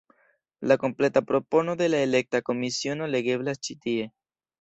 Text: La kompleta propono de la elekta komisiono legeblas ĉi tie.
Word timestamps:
La 0.69 0.77
kompleta 0.83 1.21
propono 1.31 1.75
de 1.81 1.89
la 1.95 1.99
elekta 2.05 2.41
komisiono 2.47 3.11
legeblas 3.17 3.61
ĉi 3.69 3.77
tie. 3.85 4.09